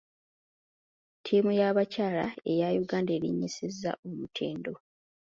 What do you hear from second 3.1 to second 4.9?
erinnyisiza omutindo.